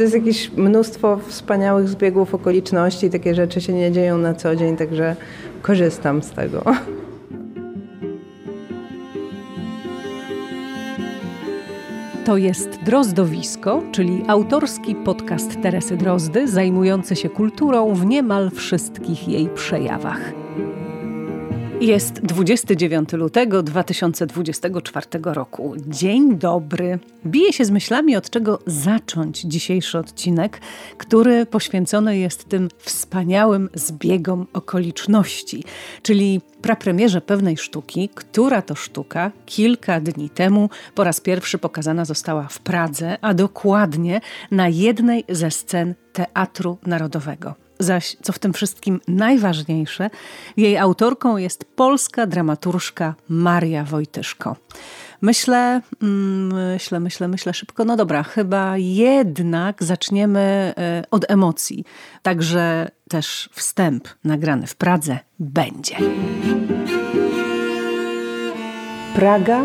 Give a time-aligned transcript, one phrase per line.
[0.00, 4.76] to jest jakieś mnóstwo wspaniałych zbiegów okoliczności, takie rzeczy się nie dzieją na co dzień,
[4.76, 5.16] także
[5.62, 6.64] korzystam z tego.
[12.24, 19.48] To jest Drozdowisko, czyli autorski podcast Teresy Drozdy, zajmujący się kulturą w niemal wszystkich jej
[19.48, 20.39] przejawach.
[21.80, 25.74] Jest 29 lutego 2024 roku.
[25.86, 26.98] Dzień dobry.
[27.26, 30.60] Biję się z myślami, od czego zacząć dzisiejszy odcinek,
[30.98, 35.64] który poświęcony jest tym wspaniałym zbiegom okoliczności,
[36.02, 42.48] czyli prapremierze pewnej sztuki, która to sztuka kilka dni temu po raz pierwszy pokazana została
[42.48, 47.69] w Pradze, a dokładnie na jednej ze scen Teatru Narodowego.
[47.80, 50.10] Zaś, co w tym wszystkim najważniejsze,
[50.56, 54.56] jej autorką jest polska dramaturżka Maria Wojtyszko.
[55.22, 57.84] Myślę, mm, myślę, myślę, myślę szybko.
[57.84, 60.40] No dobra, chyba jednak zaczniemy
[60.78, 61.84] e, od emocji.
[62.22, 65.96] Także też wstęp nagrany w Pradze będzie.
[69.14, 69.64] Praga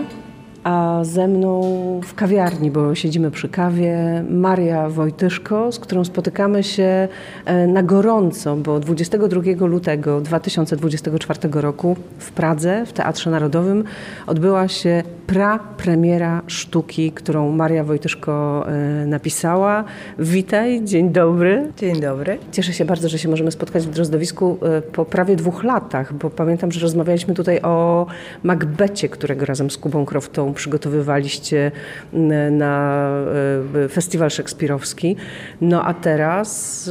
[0.66, 1.62] a ze mną
[2.04, 7.08] w kawiarni, bo siedzimy przy kawie, Maria Wojtyszko, z którą spotykamy się
[7.46, 13.84] e, na gorąco, bo 22 lutego 2024 roku w Pradze, w Teatrze Narodowym,
[14.28, 19.84] odbyła się pra-premiera sztuki, którą Maria Wojtyszko e, napisała.
[20.20, 21.72] Witaj, dzień dobry.
[21.78, 22.38] Dzień dobry.
[22.52, 26.30] Cieszę się bardzo, że się możemy spotkać w Drozdowisku e, po prawie dwóch latach, bo
[26.30, 28.06] pamiętam, że rozmawialiśmy tutaj o
[28.44, 31.72] Macbecie, którego razem z Kubą Croftą przygotowywaliście
[32.52, 33.08] na
[33.86, 35.16] e, festiwal szekspirowski.
[35.62, 36.90] No a teraz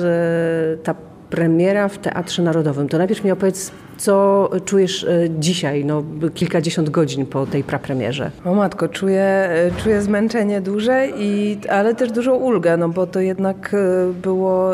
[0.82, 0.94] ta
[1.30, 2.88] premiera w Teatrze Narodowym.
[2.88, 6.02] To najpierw mi opowiedz, co czujesz e, dzisiaj, no,
[6.34, 8.30] kilkadziesiąt godzin po tej prapremierze?
[8.44, 13.20] O matko, czuję, e, czuję zmęczenie duże, i, ale też dużą ulgę, no bo to
[13.20, 14.70] jednak e, było,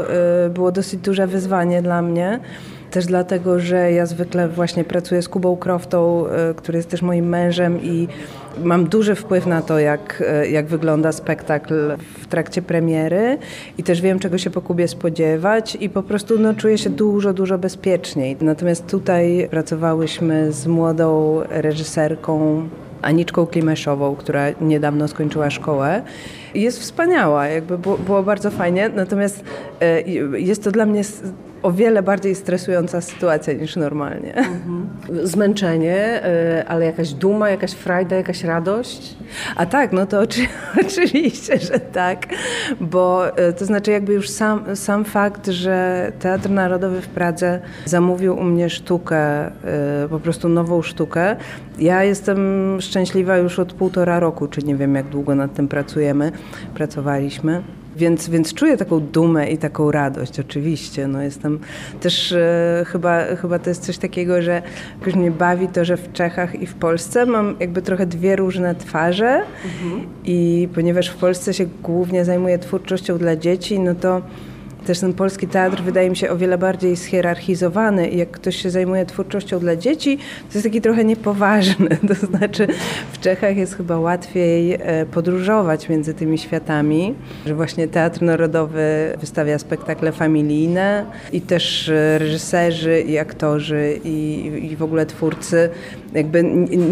[0.51, 2.41] było dosyć duże wyzwanie dla mnie.
[2.91, 6.25] Też dlatego, że ja zwykle właśnie pracuję z Kubą Croftą,
[6.57, 8.09] który jest też moim mężem i
[8.65, 11.75] mam duży wpływ na to, jak, jak wygląda spektakl
[12.21, 13.39] w trakcie premiery
[13.79, 17.33] i też wiem, czego się po Kubie spodziewać i po prostu no, czuję się dużo,
[17.33, 18.37] dużo bezpieczniej.
[18.41, 22.63] Natomiast tutaj pracowałyśmy z młodą reżyserką
[23.03, 26.03] Aniczką Klimeszową, która niedawno skończyła szkołę.
[26.55, 29.45] Jest wspaniała, jakby było, było bardzo fajnie, natomiast
[29.81, 30.03] e,
[30.39, 31.03] jest to dla mnie
[31.63, 34.35] o wiele bardziej stresująca sytuacja niż normalnie.
[34.37, 34.89] Mhm.
[35.23, 36.23] Zmęczenie,
[36.61, 39.17] y, ale jakaś duma, jakaś frajda, jakaś radość?
[39.57, 40.41] A tak, no to oczy,
[40.87, 42.27] oczywiście, że tak,
[42.81, 48.37] bo y, to znaczy jakby już sam, sam fakt, że Teatr Narodowy w Pradze zamówił
[48.39, 51.37] u mnie sztukę, y, po prostu nową sztukę.
[51.79, 52.39] Ja jestem
[52.81, 56.33] szczęśliwa już od półtora roku, czy nie wiem jak długo nad tym pracujemy,
[56.75, 57.63] pracowaliśmy.
[58.01, 61.09] Więc, więc czuję taką dumę i taką radość, oczywiście.
[61.09, 61.59] No jestem
[62.01, 64.63] też e, chyba, chyba to jest coś takiego, że
[64.99, 68.75] jakoś mnie bawi to, że w Czechach i w Polsce mam jakby trochę dwie różne
[68.75, 70.07] twarze mhm.
[70.25, 74.23] i ponieważ w Polsce się głównie zajmuję twórczością dla dzieci, no to
[74.87, 78.71] też ten polski teatr wydaje mi się o wiele bardziej schierarchizowany i jak ktoś się
[78.71, 81.89] zajmuje twórczością dla dzieci, to jest taki trochę niepoważny.
[82.11, 82.67] To znaczy
[83.13, 87.15] w Czechach jest chyba łatwiej e, podróżować między tymi światami,
[87.47, 94.77] że właśnie Teatr Narodowy wystawia spektakle familijne i też e, reżyserzy i aktorzy i, i
[94.77, 95.71] w ogóle twórcy
[96.15, 96.43] jakby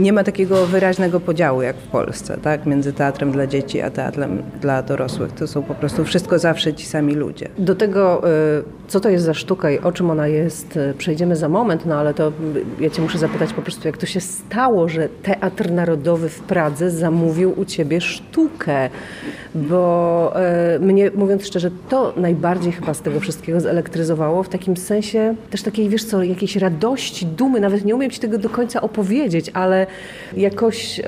[0.00, 2.66] nie ma takiego wyraźnego podziału jak w Polsce, tak?
[2.66, 5.32] Między teatrem dla dzieci a teatrem dla dorosłych.
[5.32, 7.48] To są po prostu wszystko zawsze ci sami ludzie.
[7.58, 11.36] Do tego, y, co to jest za sztuka i o czym ona jest, y, przejdziemy
[11.36, 12.32] za moment, no ale to
[12.80, 16.90] ja cię muszę zapytać po prostu, jak to się stało, że Teatr Narodowy w Pradze
[16.90, 18.90] zamówił u ciebie sztukę,
[19.54, 20.32] bo
[20.76, 25.62] y, mnie, mówiąc szczerze, to najbardziej chyba z tego wszystkiego zelektryzowało, w takim sensie też
[25.62, 29.07] takiej, wiesz co, jakiejś radości, dumy, nawet nie umiem ci tego do końca opowiedzieć,
[29.52, 29.86] ale
[30.36, 31.00] jakoś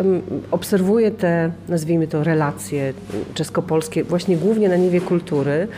[0.51, 2.93] obserwuję te, nazwijmy to, relacje
[3.35, 5.69] czesko-polskie, właśnie głównie na niwie kultury,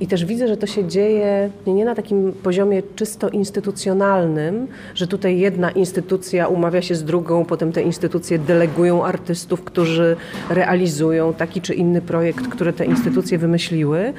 [0.00, 5.38] i też widzę, że to się dzieje nie na takim poziomie czysto instytucjonalnym, że tutaj
[5.38, 10.16] jedna instytucja umawia się z drugą, potem te instytucje delegują artystów, którzy
[10.50, 14.12] realizują taki czy inny projekt, który te instytucje wymyśliły.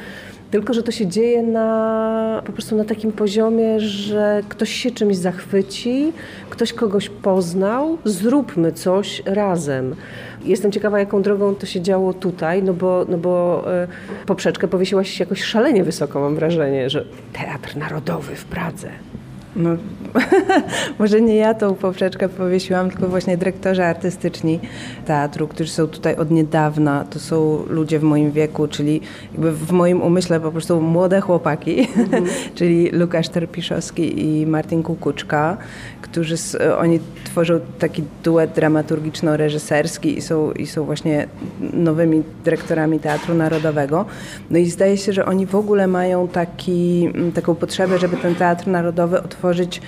[0.52, 5.18] Tylko, że to się dzieje na, po prostu na takim poziomie, że ktoś się czymś
[5.18, 6.14] zachwyci,
[6.50, 9.96] ktoś kogoś poznał, zróbmy coś razem.
[10.46, 13.88] Jestem ciekawa, jaką drogą to się działo tutaj, no bo, no bo e,
[14.26, 18.90] poprzeczkę powiesiłaś jakoś szalenie wysoko, mam wrażenie, że Teatr Narodowy w Pradze.
[19.58, 19.70] No,
[21.00, 24.60] może nie ja tą poprzeczkę powiesiłam, tylko właśnie dyrektorzy artystyczni
[25.06, 27.06] teatru, którzy są tutaj od niedawna.
[27.10, 29.02] To są ludzie w moim wieku, czyli
[29.32, 32.30] jakby w moim umyśle po prostu młode chłopaki, mm -hmm.
[32.56, 35.58] czyli Lukasz Terpiszowski i Martin Kukuczka,
[36.02, 36.36] którzy
[36.78, 41.28] oni tworzą taki duet dramaturgiczno-reżyserski i są, i są właśnie
[41.74, 44.06] nowymi dyrektorami Teatru Narodowego.
[44.50, 48.68] No i zdaje się, że oni w ogóle mają taki, taką potrzebę, żeby ten Teatr
[48.68, 49.82] Narodowy otworzyć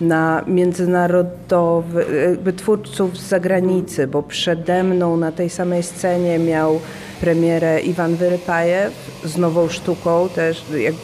[0.00, 6.80] na międzynarodowy, jakby twórców z zagranicy, bo przede mną na tej samej scenie miał
[7.20, 10.94] premierę Iwan Wyrypajew z nową sztuką, też jak,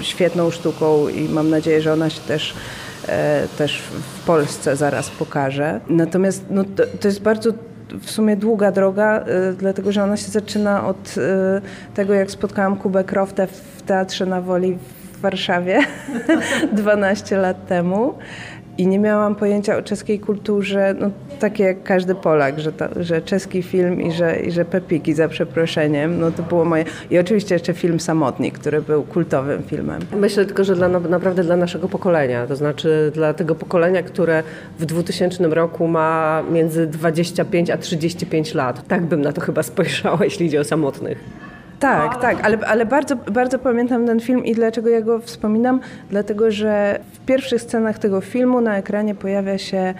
[0.00, 2.54] świetną sztuką i mam nadzieję, że ona się też
[3.08, 5.80] E, też w Polsce zaraz pokażę.
[5.88, 7.50] Natomiast no, to, to jest bardzo
[8.02, 11.60] w sumie długa droga, e, dlatego że ona się zaczyna od e,
[11.94, 14.78] tego, jak spotkałam Kubę Kroftę w Teatrze na Woli
[15.22, 15.80] Warszawie
[16.72, 18.14] 12 lat temu
[18.78, 21.10] i nie miałam pojęcia o czeskiej kulturze, no,
[21.40, 25.28] takie jak każdy Polak, że, to, że czeski film i że, i że Pepiki za
[25.28, 26.84] przeproszeniem, no to było moje...
[27.10, 30.02] I oczywiście jeszcze film Samotnik, który był kultowym filmem.
[30.16, 34.42] Myślę tylko, że dla, naprawdę dla naszego pokolenia, to znaczy dla tego pokolenia, które
[34.78, 38.88] w 2000 roku ma między 25 a 35 lat.
[38.88, 41.51] Tak bym na to chyba spojrzała, jeśli idzie o Samotnych.
[41.82, 45.80] Tak, tak, ale, ale bardzo, bardzo pamiętam ten film i dlaczego ja go wspominam?
[46.10, 49.94] Dlatego, że w pierwszych scenach tego filmu na ekranie pojawia się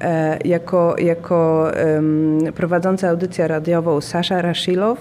[0.00, 4.98] e, jako, jako um, prowadząca audycję radiową Sasha Rashilow,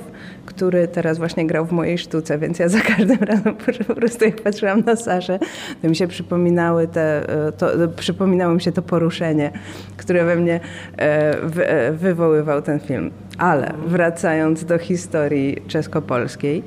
[0.47, 3.55] który teraz właśnie grał w mojej sztuce, więc ja za każdym razem
[3.87, 5.39] po prostu jak patrzyłam na Saszę,
[5.81, 9.51] to mi się przypominały te, e, to, przypominało mi się to poruszenie,
[9.97, 10.59] które we mnie
[10.97, 13.11] e, wy, e, wywoływał ten film.
[13.37, 16.63] Ale wracając do historii czesko-polskiej,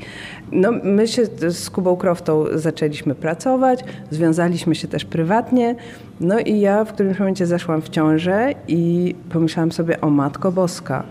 [0.53, 5.75] no my się z Kubą Kroftą zaczęliśmy pracować, związaliśmy się też prywatnie,
[6.21, 11.05] no i ja w którymś momencie zaszłam w ciążę i pomyślałam sobie, o Matko Boska,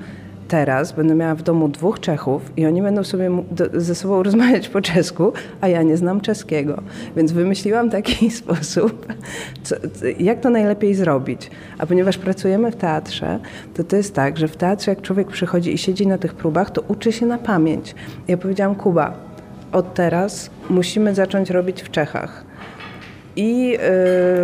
[0.50, 3.30] teraz będę miała w domu dwóch Czechów i oni będą sobie
[3.74, 6.84] ze sobą rozmawiać po czesku, a ja nie znam czeskiego.
[7.16, 9.14] Więc wymyśliłam taki sposób,
[9.64, 9.76] co,
[10.20, 11.52] jak to najlepiej zrobić.
[11.78, 13.40] A ponieważ pracujemy w teatrze,
[13.74, 16.72] to to jest tak, że w teatrze jak człowiek przychodzi i siedzi na tych próbach,
[16.72, 17.96] to uczy się na pamięć.
[18.28, 19.14] Ja powiedziałam, Kuba,
[19.72, 22.49] od teraz musimy zacząć robić w Czechach.
[23.40, 23.78] I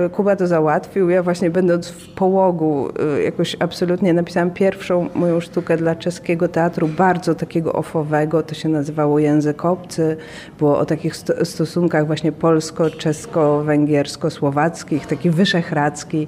[0.05, 1.09] y, Kuba to załatwił.
[1.09, 6.87] Ja właśnie będąc w połogu y, jakoś absolutnie napisałam pierwszą moją sztukę dla czeskiego teatru,
[6.87, 8.43] bardzo takiego ofowego.
[8.43, 10.17] To się nazywało Język Obcy.
[10.59, 16.27] Było o takich sto stosunkach właśnie polsko-czesko-węgiersko-słowackich, taki wyszehradzki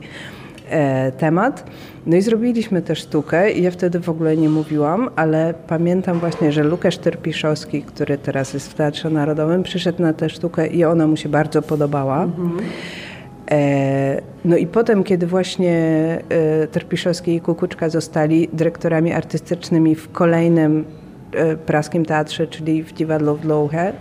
[1.18, 1.64] temat.
[2.06, 6.52] No i zrobiliśmy tę sztukę i ja wtedy w ogóle nie mówiłam, ale pamiętam właśnie,
[6.52, 11.08] że Łukasz Terpiszowski, który teraz jest w Teatrze Narodowym, przyszedł na tę sztukę i ona
[11.08, 12.24] mu się bardzo podobała.
[12.24, 12.60] Mhm.
[13.52, 15.74] E, no i potem, kiedy właśnie
[16.30, 21.07] e, Terpiszowski i Kukuczka zostali dyrektorami artystycznymi w kolejnym e,
[21.66, 23.94] praskim teatrze, czyli w Dziwadlo w Louhe,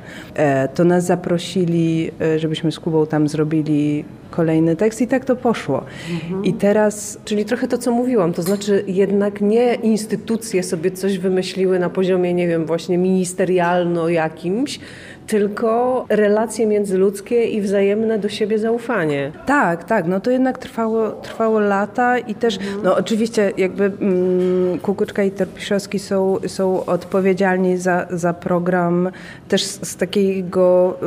[0.74, 5.84] to nas zaprosili, żebyśmy z Kubą tam zrobili kolejny tekst i tak to poszło.
[6.12, 6.44] Mhm.
[6.44, 7.18] I teraz...
[7.24, 12.34] Czyli trochę to, co mówiłam, to znaczy jednak nie instytucje sobie coś wymyśliły na poziomie,
[12.34, 14.80] nie wiem, właśnie ministerialno jakimś,
[15.26, 19.32] tylko relacje międzyludzkie i wzajemne do siebie zaufanie.
[19.46, 22.80] Tak, tak, no to jednak trwało, trwało lata i też, mhm.
[22.84, 29.10] no oczywiście jakby mm, Kukuczka i Terpiszowski są, są odpowiedzialni za, za program
[29.48, 30.98] też z, z takiego,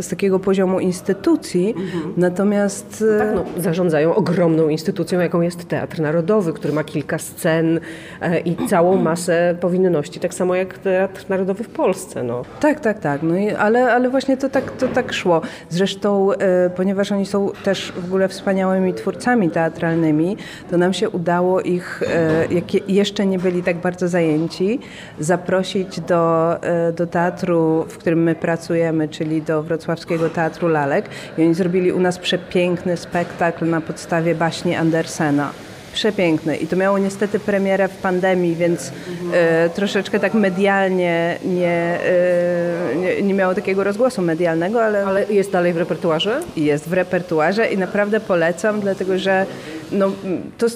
[0.00, 2.14] z takiego poziomu instytucji, mhm.
[2.16, 3.04] natomiast...
[3.12, 7.80] No tak, no, zarządzają ogromną instytucją, jaką jest Teatr Narodowy, który ma kilka scen
[8.20, 12.22] e, i całą masę powinności, tak samo jak Teatr Narodowy w Polsce.
[12.22, 12.42] No.
[12.60, 13.22] Tak, tak, tak.
[13.22, 15.40] No ale, ale właśnie to tak, to tak szło.
[15.68, 20.36] Zresztą, e, ponieważ oni są też w ogóle wspaniałymi twórcami teatralnymi,
[20.70, 24.80] to nam się udało ich, e, jak jeszcze nie byli tak bardzo zajęci,
[25.18, 31.08] zaprosić do, e, do teatru, w którym my pracujemy, czyli do Wrocławskiego Teatru Lalek.
[31.38, 35.52] I oni zrobili u nas przepiękny spektakl na podstawie baśni Andersena
[35.92, 36.56] przepiękny.
[36.56, 38.92] I to miało niestety premierę w pandemii, więc
[39.32, 45.06] e, troszeczkę tak medialnie nie, e, nie, nie, miało takiego rozgłosu medialnego, ale...
[45.06, 46.40] Ale jest dalej w repertuarze?
[46.56, 49.46] Jest w repertuarze i naprawdę polecam, dlatego że
[49.92, 50.12] no,
[50.58, 50.66] to,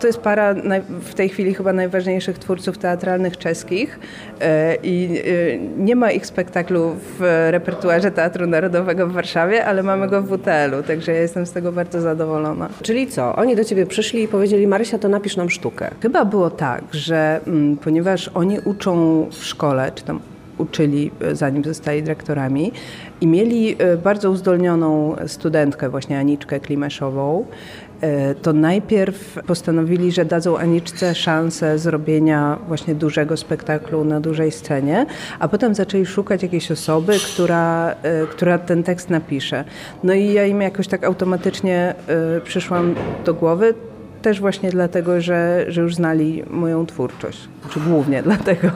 [0.00, 0.54] to jest para
[1.00, 3.98] w tej chwili chyba najważniejszych twórców teatralnych czeskich
[4.40, 10.08] e, i e, nie ma ich spektaklu w repertuarze Teatru Narodowego w Warszawie, ale mamy
[10.08, 12.68] go w WTL-u, także ja jestem z tego bardzo zadowolona.
[12.82, 13.36] Czyli co?
[13.36, 15.90] Oni do ciebie przyszli i powiedzieli Marysia, to napisz nam sztukę.
[16.02, 20.20] Chyba było tak, że mm, ponieważ oni uczą w szkole, czy tam
[20.58, 22.72] uczyli, zanim zostali dyrektorami.
[23.20, 27.85] I mieli bardzo uzdolnioną studentkę, właśnie Aniczkę Klimeszową, E,
[28.42, 35.06] to najpierw postanowili, że dadzą Aniczce szansę zrobienia właśnie dużego spektaklu na dużej scenie,
[35.38, 39.64] a potem zaczęli szukać jakiejś osoby, która, e, która ten tekst napisze.
[40.04, 43.74] No i ja im jakoś tak automatycznie e, przyszłam do głowy,
[44.22, 48.68] też właśnie dlatego, że, że już znali moją twórczość, czy głównie dlatego.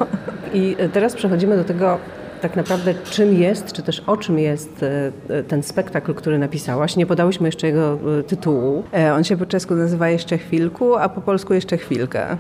[0.54, 1.98] I teraz przechodzimy do tego,
[2.40, 6.96] tak naprawdę czym jest, czy też o czym jest e, e, ten spektakl, który napisałaś.
[6.96, 8.84] Nie podałyśmy jeszcze jego e, tytułu.
[9.16, 12.36] On się po czesku nazywa Jeszcze chwilku, a po polsku Jeszcze chwilkę.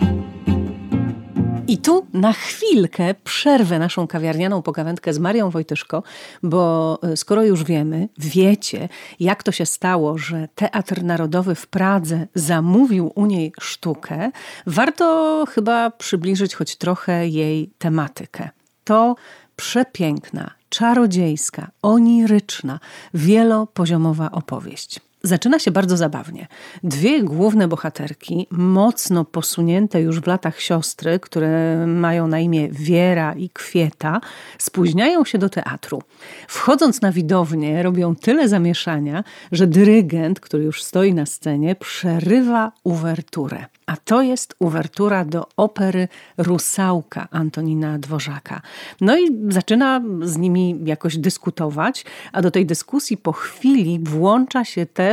[1.68, 6.02] I tu na chwilkę przerwę naszą kawiarnianą pogawędkę z Marią Wojtyszko,
[6.42, 8.88] bo skoro już wiemy, wiecie,
[9.20, 14.30] jak to się stało, że Teatr Narodowy w Pradze zamówił u niej sztukę,
[14.66, 18.48] warto chyba przybliżyć choć trochę jej tematykę.
[18.84, 19.14] To
[19.60, 22.80] przepiękna, czarodziejska, oniryczna,
[23.14, 25.00] wielopoziomowa opowieść.
[25.22, 26.46] Zaczyna się bardzo zabawnie.
[26.82, 33.50] Dwie główne bohaterki, mocno posunięte już w latach siostry, które mają na imię Wiera i
[33.50, 34.20] Kwieta,
[34.58, 36.02] spóźniają się do teatru.
[36.48, 43.64] Wchodząc na widownię, robią tyle zamieszania, że dyrygent, który już stoi na scenie, przerywa uwerturę.
[43.86, 46.08] A to jest uwertura do opery
[46.38, 48.62] Rusałka Antonina Dworzaka.
[49.00, 54.86] No i zaczyna z nimi jakoś dyskutować, a do tej dyskusji po chwili włącza się
[54.86, 55.09] też,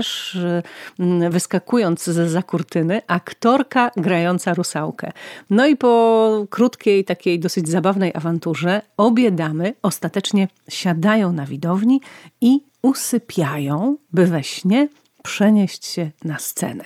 [0.99, 5.11] mm, wyskakując za kurtyny, aktorka grająca Rusałkę.
[5.49, 12.01] No i po krótkiej, takiej dosyć zabawnej awanturze obie damy ostatecznie siadają na widowni
[12.41, 14.87] i usypiają, by we śnie
[15.23, 16.83] przenieść się na scenę.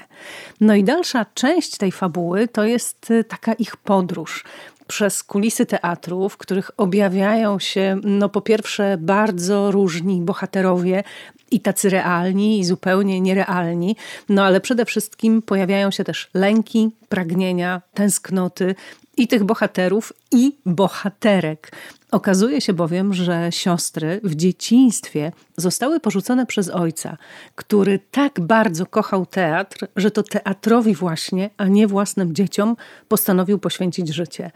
[0.62, 4.44] No i dalsza część tej fabuły to jest y, taka ich podróż
[4.92, 11.04] przez kulisy teatru, w których objawiają się, no po pierwsze, bardzo różni bohaterowie,
[11.52, 13.96] i tacy realni, i zupełnie nierealni,
[14.30, 18.76] no ale przede wszystkim pojawiają się też lęki, pragnienia, tęsknoty
[19.18, 21.72] i tych bohaterów, i bohaterek.
[22.12, 27.18] Okazuje się bowiem, że siostry w dzieciństwie zostały porzucone przez ojca,
[27.56, 32.76] który tak bardzo kochał teatr, że to teatrowi właśnie, a nie własnym dzieciom
[33.08, 34.52] postanowił poświęcić życie.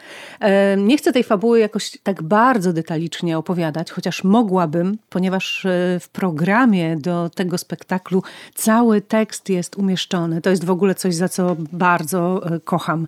[0.78, 6.98] Nie chcę tej fabuły jakoś tak bardzo detalicznie opowiadać, chociaż mogłabym, ponieważ e, w programie
[6.98, 8.24] do tego spektaklu
[8.56, 10.42] cały tekst jest umieszczony.
[10.42, 13.08] To jest w ogóle coś, za co bardzo e, kocham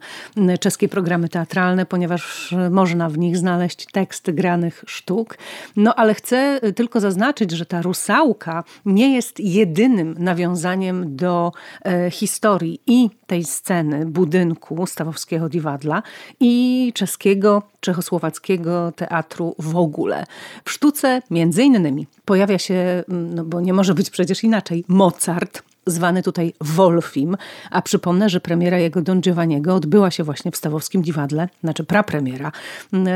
[0.59, 5.37] czeskie programy teatralne, ponieważ e, można w nich znaleźć teksty granych sztuk.
[5.75, 11.51] No ale chcę tylko zaznaczyć, że ta rusałka nie jest jedynym nawiązaniem do
[11.85, 16.03] e, historii i tej sceny budynku Stawowskiego Diwadla
[16.39, 20.25] i czeskiego, czechosłowackiego teatru w ogóle.
[20.65, 26.23] W sztuce między innymi pojawia się, no bo nie może być przecież inaczej, Mozart, zwany
[26.23, 27.37] tutaj Wolfim,
[27.71, 32.51] a przypomnę, że premiera jego Don Giovanniego odbyła się właśnie w Stawowskim Dziwadle, znaczy prapremiera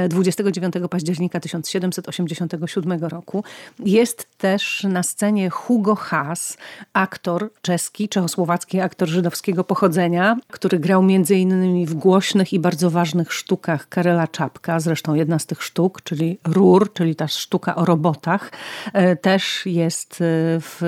[0.10, 3.44] 29 października 1787 roku.
[3.80, 6.58] Jest też na scenie Hugo Haas,
[6.94, 13.34] aktor czeski, czechosłowacki aktor żydowskiego pochodzenia, który grał między innymi w głośnych i bardzo ważnych
[13.34, 18.52] sztukach Karela Czapka, zresztą jedna z tych sztuk, czyli Rur, czyli ta sztuka o robotach,
[18.94, 20.16] e, też jest e,
[20.60, 20.82] w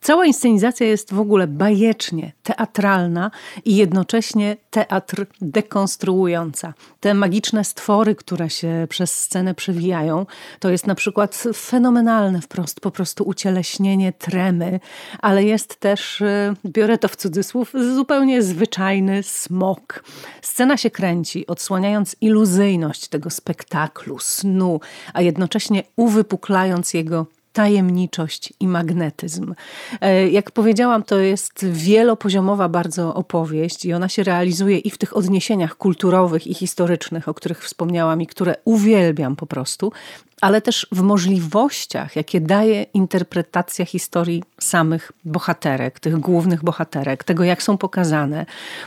[0.00, 3.30] Cała inscenizacja jest w ogóle bajecznie teatralna
[3.64, 6.74] i jednocześnie teatr dekonstruująca.
[7.00, 10.26] Te magiczne stwory, które się przez scenę przewijają,
[10.60, 14.80] to jest na przykład fenomenalne wprost, po prostu ucieleśnienie tremy,
[15.18, 20.04] ale jest też, e, biorę to w cudzysłów, zupełnie zwyczajny smok.
[20.42, 24.80] Scena się kręci kręci, odsłaniając iluzyjność tego spektaklu, snu,
[25.14, 29.54] a jednocześnie uwypuklając jego tajemniczość i magnetyzm.
[30.00, 35.16] E, jak powiedziałam, to jest wielopoziomowa bardzo opowieść i ona się realizuje i w tych
[35.16, 39.92] odniesieniach kulturowych i historycznych, o których wspomniałam i które uwielbiam po prostu,
[40.40, 47.62] ale też w możliwościach, jakie daje interpretacja historii samych bohaterek, tych głównych bohaterek, tego jak
[47.62, 48.46] są pokazane,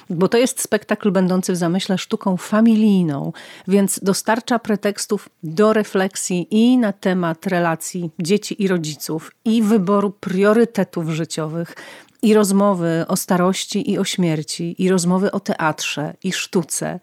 [0.10, 3.34] bo to jest spektakl będący w zamyśle sztuką familijną,
[3.68, 11.10] więc dostarcza pretekstów do refleksji i na temat relacji dzieci i rodziców, i wyboru priorytetów
[11.10, 11.75] życiowych,
[12.22, 17.00] i rozmowy o starości i o śmierci, i rozmowy o teatrze i sztuce,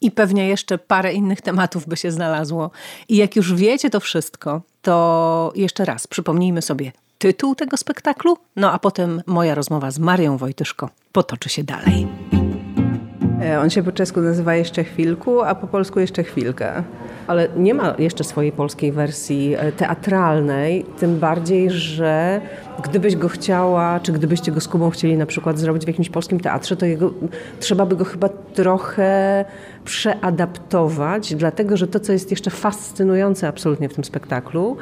[0.00, 2.70] i pewnie jeszcze parę innych tematów by się znalazło.
[3.08, 8.72] I jak już wiecie to wszystko, to jeszcze raz przypomnijmy sobie tytuł tego spektaklu, no
[8.72, 12.06] a potem moja rozmowa z Marią Wojtyszko potoczy się dalej.
[13.42, 16.82] E, on się po czesku nazywa Jeszcze chwilku, a po polsku Jeszcze chwilkę.
[17.26, 22.40] Ale nie ma jeszcze swojej polskiej wersji e, teatralnej, tym bardziej, że
[22.82, 26.40] gdybyś go chciała, czy gdybyście go z Kubą chcieli na przykład zrobić w jakimś polskim
[26.40, 27.10] teatrze, to jego,
[27.60, 29.44] trzeba by go chyba trochę
[29.88, 34.76] przeadaptować, dlatego że to, co jest jeszcze fascynujące absolutnie w tym spektaklu,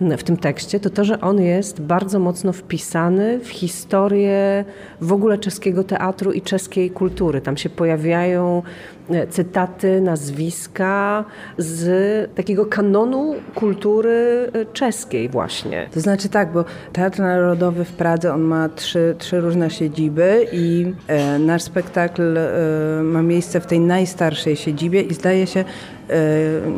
[0.00, 4.64] w tym tekście, to to, że on jest bardzo mocno wpisany w historię
[5.00, 7.40] w ogóle czeskiego teatru i czeskiej kultury.
[7.40, 8.62] Tam się pojawiają
[9.10, 11.24] e, cytaty, nazwiska
[11.58, 15.88] z takiego kanonu kultury e, czeskiej właśnie.
[15.94, 20.94] To znaczy tak, bo Teatr Narodowy w Pradze, on ma trzy, trzy różne siedziby i
[21.06, 25.64] e, nasz spektakl e, ma miejsce w tej najstarszej siedzibie i zdaje się,
[26.10, 26.14] e,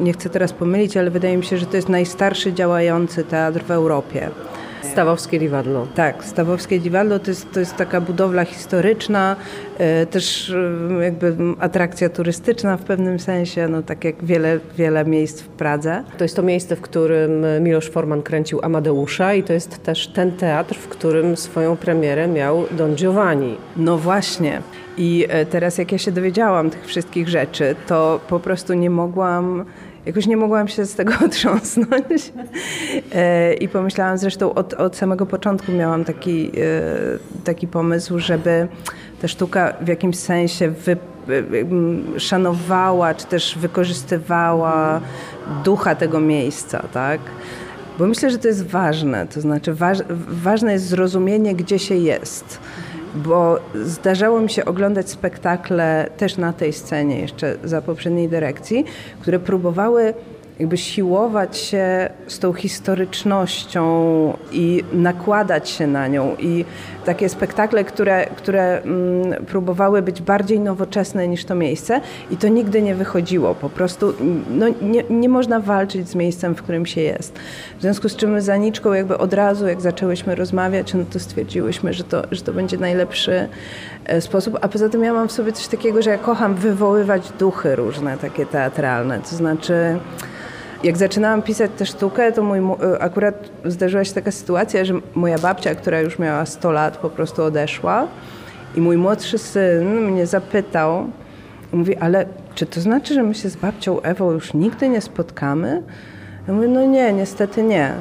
[0.02, 3.70] nie chcę teraz pomylić, ale wydaje mi się, że to jest najstarszy działający teatr w
[3.70, 4.30] Europie.
[4.92, 5.86] Stawowskie Liwadlo.
[5.94, 9.36] Tak, Stawowskie Liwadlo to jest, to jest taka budowla historyczna,
[9.78, 15.42] e, też e, jakby atrakcja turystyczna w pewnym sensie, no tak jak wiele, wiele miejsc
[15.42, 16.04] w Pradze.
[16.18, 20.32] To jest to miejsce, w którym Miloš Forman kręcił Amadeusza i to jest też ten
[20.32, 23.56] teatr, w którym swoją premierę miał Don Giovanni.
[23.76, 24.62] No właśnie.
[24.96, 29.64] I e, teraz jak ja się dowiedziałam tych wszystkich rzeczy, to po prostu nie mogłam
[30.06, 32.32] jakoś nie mogłam się z tego otrząsnąć.
[33.14, 36.52] E, I pomyślałam zresztą od, od samego początku miałam taki, e,
[37.44, 38.68] taki pomysł, żeby
[39.20, 40.96] ta sztuka w jakimś sensie wy,
[42.18, 45.00] szanowała, czy też wykorzystywała
[45.64, 47.20] ducha tego miejsca, tak?
[47.98, 52.58] Bo myślę, że to jest ważne, to znaczy waż, ważne jest zrozumienie, gdzie się jest
[53.14, 58.84] bo zdarzało mi się oglądać spektakle też na tej scenie jeszcze za poprzedniej dyrekcji,
[59.20, 60.14] które próbowały
[60.58, 63.84] jakby siłować się z tą historycznością
[64.52, 66.36] i nakładać się na nią.
[66.38, 66.64] I
[67.04, 72.82] takie spektakle, które, które mm, próbowały być bardziej nowoczesne niż to miejsce i to nigdy
[72.82, 73.54] nie wychodziło.
[73.54, 74.14] Po prostu
[74.50, 77.38] no, nie, nie można walczyć z miejscem, w którym się jest.
[77.78, 81.20] W związku z czym my z Aniczką jakby od razu, jak zaczęłyśmy rozmawiać, no to
[81.20, 83.48] stwierdziłyśmy, że to, że to będzie najlepszy
[84.04, 84.58] e, sposób.
[84.60, 88.18] A poza tym ja mam w sobie coś takiego, że ja kocham wywoływać duchy różne,
[88.18, 89.20] takie teatralne.
[89.30, 89.98] To znaczy
[90.82, 95.38] jak zaczynałam pisać tę sztukę, to mój, y, akurat zdarzyła się taka sytuacja, że moja
[95.38, 98.06] babcia, która już miała 100 lat, po prostu odeszła
[98.76, 101.06] i mój młodszy syn mnie zapytał,
[101.72, 105.82] mówi, ale czy to znaczy, że my się z babcią Ewą już nigdy nie spotkamy?
[106.48, 107.92] Ja mówię, no nie, niestety nie.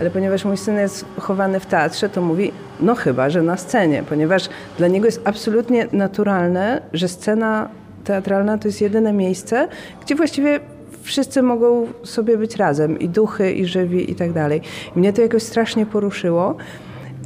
[0.00, 4.02] Ale ponieważ mój syn jest chowany w teatrze, to mówi, no chyba, że na scenie,
[4.08, 7.68] ponieważ dla niego jest absolutnie naturalne, że scena
[8.04, 9.68] teatralna to jest jedyne miejsce,
[10.04, 10.60] gdzie właściwie
[11.10, 14.60] wszyscy mogą sobie być razem, i duchy, i żywi, i tak dalej.
[14.94, 16.56] Mnie to jakoś strasznie poruszyło.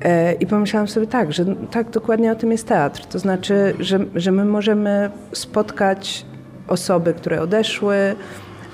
[0.02, 3.04] E, I pomyślałam sobie tak, że tak dokładnie o tym jest teatr.
[3.06, 6.26] To znaczy, że, że my możemy spotkać
[6.68, 7.96] osoby, które odeszły,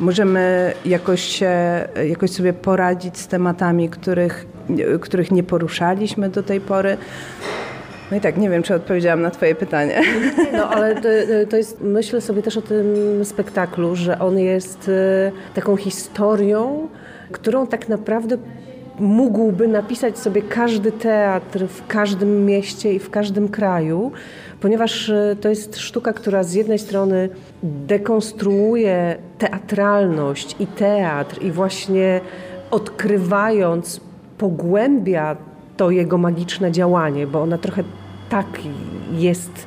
[0.00, 1.52] możemy jakoś, się,
[2.08, 4.46] jakoś sobie poradzić z tematami, których,
[5.00, 6.96] których nie poruszaliśmy do tej pory.
[8.10, 10.02] No i tak, nie wiem, czy odpowiedziałam na Twoje pytanie.
[10.52, 11.08] No, ale to,
[11.50, 12.86] to, jest, myślę sobie też o tym
[13.24, 16.88] spektaklu, że on jest e, taką historią,
[17.32, 18.36] którą tak naprawdę
[18.98, 24.12] mógłby napisać sobie każdy teatr w każdym mieście i w każdym kraju,
[24.60, 27.28] ponieważ e, to jest sztuka, która z jednej strony
[27.62, 32.20] dekonstruuje teatralność i teatr i właśnie
[32.70, 34.00] odkrywając
[34.38, 35.36] pogłębia
[35.76, 37.84] to jego magiczne działanie, bo ona trochę
[38.30, 38.46] tak
[39.12, 39.66] jest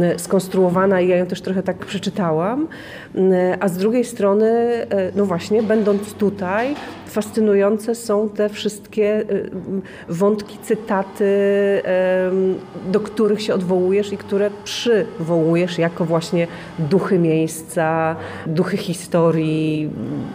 [0.00, 2.68] e, skonstruowana i ja ją też trochę tak przeczytałam.
[3.16, 6.74] E, a z drugiej strony, e, no właśnie, będąc tutaj,
[7.12, 9.24] fascynujące są te wszystkie
[10.08, 11.32] wątki, cytaty,
[12.86, 16.46] do których się odwołujesz i które przywołujesz jako właśnie
[16.78, 19.90] duchy miejsca, duchy historii,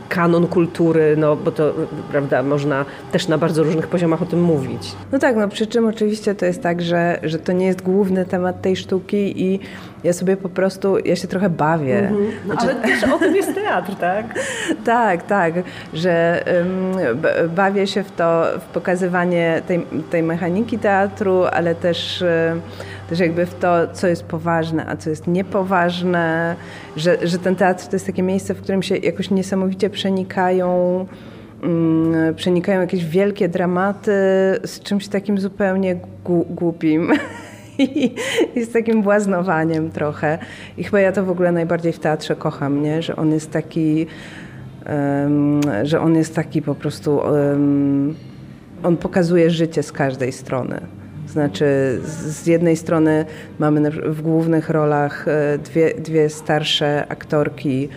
[0.10, 1.74] kanon kultury, no bo to,
[2.12, 4.92] prawda, można też na bardzo różnych poziomach o tym mówić.
[5.12, 8.26] No tak, no przy czym oczywiście to jest tak, że, że to nie jest główny
[8.26, 9.60] temat tej sztuki i
[10.04, 12.00] ja sobie po prostu, ja się trochę bawię.
[12.00, 12.32] Mm -hmm.
[12.48, 12.68] no, znaczy...
[12.70, 14.26] Ale też o tym jest teatr, tak?
[14.86, 15.54] tak, tak,
[15.94, 16.44] że
[17.56, 22.24] bawię się w to, w pokazywanie tej, tej mechaniki teatru, ale też,
[23.10, 26.56] też jakby w to, co jest poważne, a co jest niepoważne,
[26.96, 31.06] że, że ten teatr to jest takie miejsce, w którym się jakoś niesamowicie przenikają
[31.64, 34.12] mm, przenikają jakieś wielkie dramaty
[34.66, 36.00] z czymś takim zupełnie
[36.50, 37.12] głupim.
[37.80, 38.16] i,
[38.66, 40.38] z takim błaznowaniem trochę.
[40.78, 43.02] I chyba ja to w ogóle najbardziej w teatrze kocham, nie?
[43.02, 44.08] że on jest taki,
[45.84, 47.22] że on jest taki po prostu
[48.84, 50.82] on pokazuje życie z każdej strony.
[51.28, 53.26] Znaczy, z jednej strony
[53.60, 57.90] mamy w głównych rolach e, dwie, dwie starsze aktorki,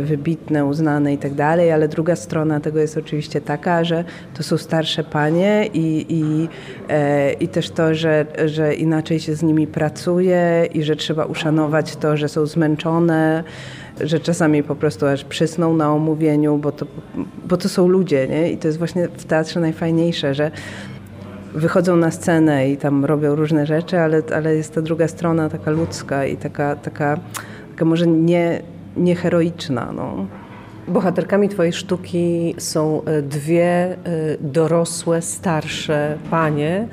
[0.00, 4.58] wybitne, uznane i tak dalej, ale druga strona tego jest oczywiście taka, że to są
[4.58, 6.48] starsze panie i, i,
[6.88, 11.96] e, i też to, że, że inaczej się z nimi pracuje i że trzeba uszanować
[11.96, 13.44] to, że są zmęczone
[14.00, 16.86] że czasami po prostu aż przysną na omówieniu, bo to,
[17.48, 18.52] bo to są ludzie, nie?
[18.52, 20.50] I to jest właśnie w teatrze najfajniejsze, że
[21.54, 25.70] wychodzą na scenę i tam robią różne rzeczy, ale, ale jest ta druga strona taka
[25.70, 27.18] ludzka i taka, taka,
[27.70, 28.62] taka może nie,
[28.98, 29.92] nie heroiczna.
[29.92, 30.26] No.
[30.88, 33.96] Bohaterkami Twojej sztuki są e, dwie e,
[34.40, 36.88] dorosłe, starsze panie,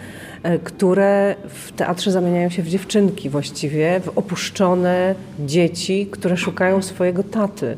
[0.63, 7.77] które w teatrze zamieniają się w dziewczynki właściwie, w opuszczone dzieci, które szukają swojego taty.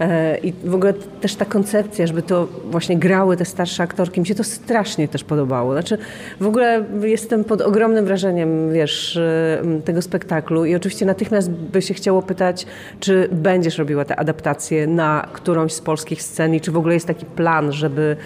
[0.00, 4.26] E, I w ogóle też ta koncepcja, żeby to właśnie grały te starsze aktorki, mi
[4.26, 5.72] się to strasznie też podobało.
[5.72, 5.98] Znaczy
[6.40, 11.94] w ogóle jestem pod ogromnym wrażeniem, wiesz, e, tego spektaklu i oczywiście natychmiast by się
[11.94, 12.66] chciało pytać,
[13.00, 17.06] czy będziesz robiła te adaptacje na którąś z polskich scen i czy w ogóle jest
[17.06, 18.16] taki plan, żeby,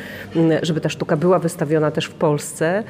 [0.62, 2.84] żeby ta sztuka była wystawiona też w Polsce.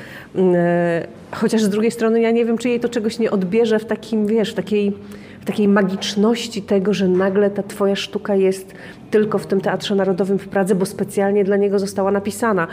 [1.33, 4.27] Chociaż z drugiej strony ja nie wiem, czy jej to czegoś nie odbierze w takim,
[4.27, 4.93] wiesz, w takiej,
[5.41, 8.75] w takiej magiczności tego, że nagle ta twoja sztuka jest
[9.11, 12.67] tylko w tym Teatrze Narodowym w Pradze, bo specjalnie dla niego została napisana.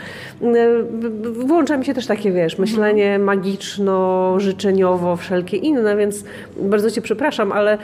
[1.32, 6.24] Włącza mi się też takie, wiesz, myślenie magiczno, życzeniowo, wszelkie inne, więc
[6.60, 7.78] bardzo cię przepraszam, ale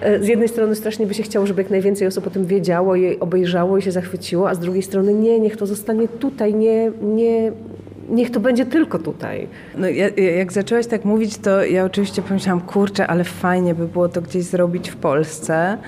[0.00, 2.94] e, z jednej strony strasznie by się chciało, żeby jak najwięcej osób o tym wiedziało,
[2.94, 6.92] jej obejrzało i się zachwyciło, a z drugiej strony nie, niech to zostanie tutaj, nie,
[7.02, 7.52] nie,
[8.08, 9.48] niech to będzie tylko tutaj.
[9.76, 14.08] No, ja, jak zaczęłaś tak mówić, to ja oczywiście pomyślałam, kurczę, ale fajnie by było
[14.08, 15.78] to gdzieś zrobić w Polsce.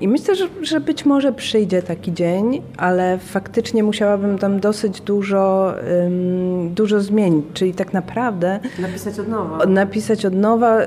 [0.00, 5.74] I myślę, że, że, być może przyjdzie taki dzień, ale faktycznie musiałabym tam dosyć dużo,
[6.70, 7.44] dużo zmienić.
[7.54, 8.60] Czyli tak naprawdę.
[8.78, 9.66] Napisać od nowa.
[9.66, 10.78] Napisać od nowa.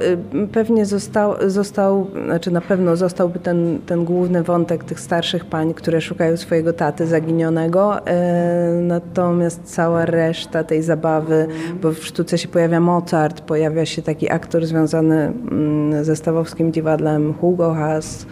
[0.52, 6.02] Pewnie został, został znaczy na pewno zostałby ten, ten główny wątek tych starszych pań, które
[6.02, 8.08] szukają swojego taty zaginionego.
[8.08, 11.48] E, natomiast cała reszta tej zabawy,
[11.82, 15.16] bo w sztuce się pojawia Mozart, pojawia się taki aktor związany
[15.52, 18.26] mm, ze stawowskim dziwadlem Hugo Haas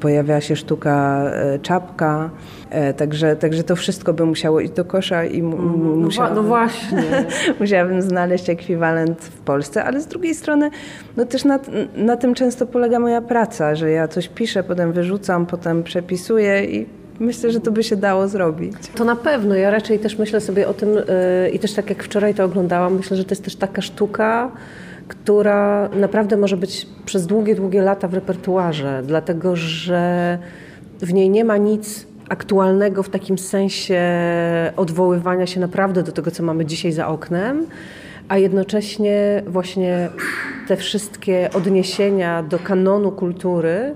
[0.00, 2.30] pojawia się sztuka e, czapka,
[2.70, 6.42] e, także, także to wszystko by musiało iść do kosza i mu, no, musiałabym, no
[6.42, 7.02] właśnie.
[7.60, 10.70] musiałabym znaleźć ekwiwalent w Polsce, ale z drugiej strony
[11.16, 11.58] no też na,
[11.96, 16.86] na tym często polega moja praca, że ja coś piszę, potem wyrzucam, potem przepisuję i
[17.20, 18.72] Myślę, że to by się dało zrobić.
[18.94, 19.54] To na pewno.
[19.54, 22.96] Ja raczej też myślę sobie o tym yy, i też tak jak wczoraj to oglądałam,
[22.96, 24.50] myślę, że to jest też taka sztuka,
[25.08, 30.38] która naprawdę może być przez długie, długie lata w repertuarze, dlatego że
[31.00, 34.02] w niej nie ma nic aktualnego w takim sensie
[34.76, 37.66] odwoływania się naprawdę do tego, co mamy dzisiaj za oknem,
[38.28, 40.08] a jednocześnie właśnie
[40.68, 43.94] te wszystkie odniesienia do kanonu kultury,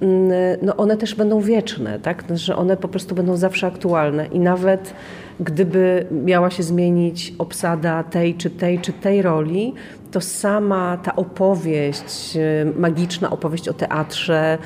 [0.00, 2.24] mm, no one też będą wieczne, tak?
[2.34, 4.94] że one po prostu będą zawsze aktualne i nawet
[5.40, 9.74] gdyby miała się zmienić obsada tej czy tej czy tej roli,
[10.10, 14.58] to sama ta opowieść, e, magiczna opowieść o teatrze,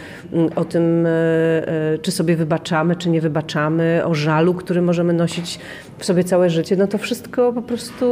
[0.56, 1.10] o tym, e,
[1.68, 5.58] e, czy sobie wybaczamy, czy nie wybaczamy, o żalu, który możemy nosić
[5.98, 8.06] w sobie całe życie, no to wszystko po prostu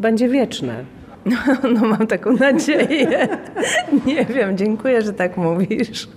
[0.00, 1.01] będzie wieczne.
[1.26, 3.28] No, no, mam taką nadzieję.
[4.06, 6.08] Nie wiem, dziękuję, że tak mówisz.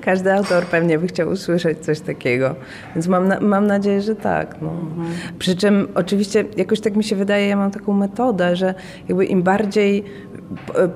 [0.00, 2.54] Każdy autor pewnie by chciał usłyszeć coś takiego.
[2.94, 4.56] Więc mam, na, mam nadzieję, że tak.
[4.62, 4.70] No.
[4.70, 5.08] Mhm.
[5.38, 8.74] Przy czym oczywiście jakoś tak mi się wydaje, ja mam taką metodę, że
[9.08, 10.04] jakby im bardziej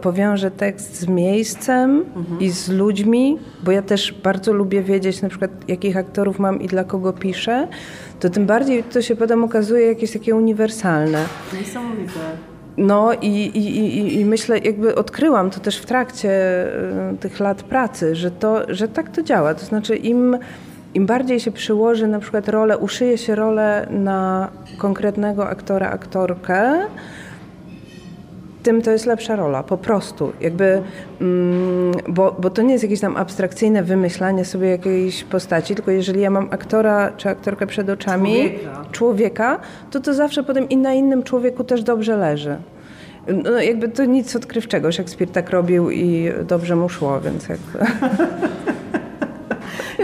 [0.00, 2.40] powiążę tekst z miejscem mhm.
[2.40, 6.66] i z ludźmi, bo ja też bardzo lubię wiedzieć na przykład jakich aktorów mam i
[6.66, 7.68] dla kogo piszę,
[8.20, 11.24] to tym bardziej to się potem okazuje jakieś takie uniwersalne.
[11.60, 12.53] Niesamowite.
[12.76, 16.30] No i, i, i, i, myślę, jakby odkryłam to też w trakcie
[17.12, 19.54] y, tych lat pracy, że, to, że tak to działa.
[19.54, 20.38] To znaczy im,
[20.94, 26.86] im bardziej się przyłoży na przykład rolę, uszyje się rolę na konkretnego aktora, aktorkę,
[28.64, 30.32] tym to jest lepsza rola, po prostu.
[30.40, 30.82] Jakby,
[31.20, 36.20] mm, bo, bo to nie jest jakieś tam abstrakcyjne wymyślanie sobie jakiejś postaci, tylko jeżeli
[36.20, 40.92] ja mam aktora czy aktorkę przed oczami, człowieka, człowieka to to zawsze potem i na
[40.92, 42.56] innym człowieku też dobrze leży.
[43.44, 44.92] No, jakby to nic odkrywczego.
[44.92, 47.78] Szekspir tak robił i dobrze mu szło, więc jakby...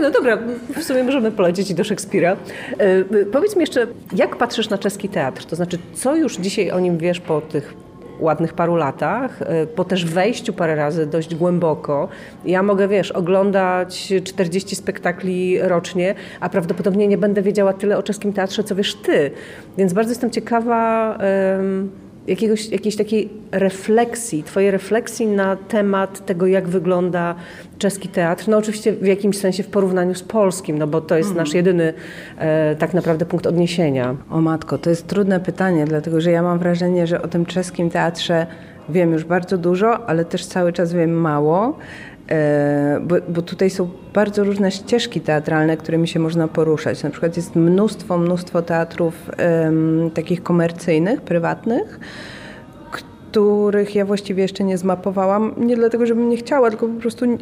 [0.02, 0.38] No dobra,
[0.76, 2.36] w sumie możemy polecieć i do Szekspira.
[2.78, 5.44] E, powiedz mi jeszcze, jak patrzysz na czeski teatr?
[5.44, 7.74] To znaczy, co już dzisiaj o nim wiesz po tych
[8.20, 12.08] ładnych paru latach, e, po też wejściu parę razy dość głęboko.
[12.44, 18.32] Ja mogę, wiesz, oglądać 40 spektakli rocznie, a prawdopodobnie nie będę wiedziała tyle o czeskim
[18.32, 19.30] teatrze, co wiesz ty.
[19.78, 21.18] Więc bardzo jestem ciekawa
[22.30, 27.34] jakiegoś, jakiejś takiej refleksji, twojej refleksji na temat tego, jak wygląda
[27.78, 28.48] czeski teatr.
[28.48, 31.94] No oczywiście w jakimś sensie w porównaniu z polskim, no bo to jest nasz jedyny
[32.38, 34.16] e, tak naprawdę punkt odniesienia.
[34.30, 37.90] O matko, to jest trudne pytanie, dlatego że ja mam wrażenie, że o tym czeskim
[37.90, 38.46] teatrze
[38.88, 41.78] wiem już bardzo dużo, ale też cały czas wiem mało.
[42.30, 47.02] E, bo, bo, tutaj są bardzo różne ścieżki teatralne, którymi się można poruszać.
[47.02, 49.30] Na przykład jest mnóstwo, mnóstwo teatrów
[50.14, 52.00] takich komercyjnych, prywatnych,
[53.30, 55.54] których ja właściwie jeszcze nie zmapowałam.
[55.56, 57.36] Nie dlatego, żebym nie chciała, tylko po prostu nie,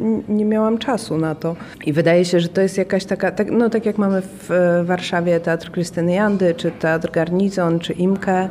[0.28, 1.56] nie miałam czasu na to.
[1.86, 4.50] I wydaje się, że to jest jakaś taka, tak, no tak jak mamy w
[4.84, 8.48] Warszawie Teatr Krystyny Jandy, czy Teatr Garnizon, czy Imkę,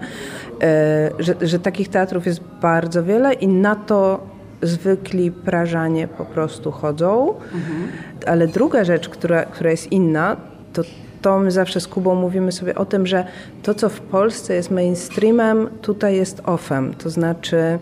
[0.61, 4.32] e, że, że takich teatrów jest bardzo wiele i na to
[4.63, 7.29] zwykli prażanie po prostu chodzą.
[7.29, 7.87] Mhm.
[8.25, 10.37] Ale druga rzecz, która, która jest inna,
[10.73, 10.83] to
[11.23, 13.25] to my zawsze z Kubą mówimy sobie o tym, że
[13.63, 16.93] to, co w Polsce jest mainstreamem, tutaj jest offem.
[16.93, 17.79] To znaczy,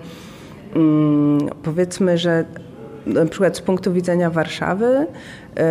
[0.75, 2.45] mm, powiedzmy, że
[3.05, 5.07] na przykład z punktu widzenia Warszawy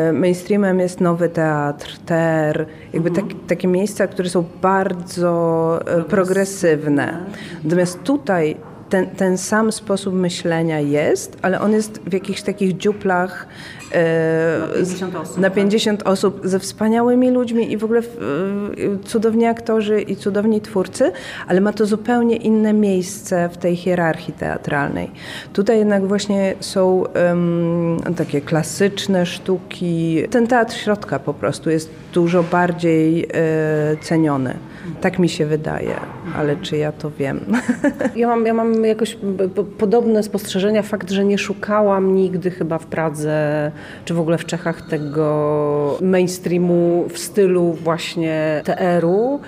[0.09, 3.29] y, mainstreamem jest nowy teatr, ter, jakby mhm.
[3.29, 7.18] tak, takie miejsca, które są bardzo y, progresywne.
[7.64, 8.57] Natomiast tutaj
[8.90, 13.46] ten, ten sam sposób myślenia jest, ale on jest w jakichś takich dziuplach
[13.92, 16.09] e, na 50 osób, na 50 tak?
[16.09, 18.05] osób ze wspaniałymi ludźmi i w ogóle e,
[19.05, 21.12] cudowni aktorzy i cudowni twórcy,
[21.48, 25.11] ale ma to zupełnie inne miejsce w tej hierarchii teatralnej.
[25.53, 30.22] Tutaj jednak właśnie są um, takie klasyczne sztuki.
[30.31, 34.70] Ten teatr środka po prostu jest dużo bardziej e, ceniony.
[35.01, 35.95] Tak mi się wydaje,
[36.37, 37.40] ale czy ja to wiem?
[38.16, 39.19] Ja mam, ja mam jakoś
[39.79, 40.83] podobne spostrzeżenia.
[40.83, 43.73] Fakt, że nie szukałam nigdy chyba w Pradze,
[44.05, 49.40] czy w ogóle w Czechach tego mainstreamu w stylu właśnie TR-u.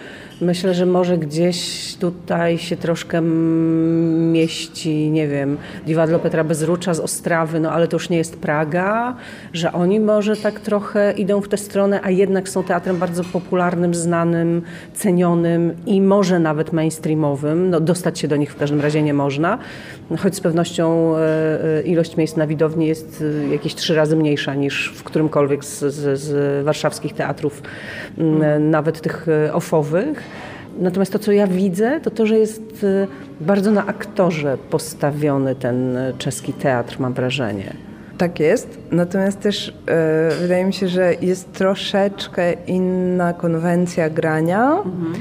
[0.42, 3.20] Myślę, że może gdzieś tutaj się troszkę
[4.32, 9.16] mieści, nie wiem, Diwadlo Petra Bezrucza z Ostrawy, no ale to już nie jest Praga,
[9.52, 13.94] że oni może tak trochę idą w tę stronę, a jednak są teatrem bardzo popularnym,
[13.94, 14.62] znanym,
[14.94, 17.70] cenionym i może nawet mainstreamowym.
[17.70, 19.58] No, dostać się do nich w każdym razie nie można,
[20.18, 21.20] choć z pewnością e,
[21.78, 25.78] e, ilość miejsc na widowni jest e, jakieś trzy razy mniejsza niż w którymkolwiek z,
[25.78, 27.62] z, z warszawskich teatrów,
[28.60, 30.31] nawet tych ofowych.
[30.78, 33.06] Natomiast to, co ja widzę, to to, że jest y,
[33.40, 37.76] bardzo na aktorze postawiony ten y, czeski teatr, mam wrażenie.
[38.18, 45.12] Tak jest, natomiast też e, wydaje mi się, że jest troszeczkę inna konwencja grania mhm.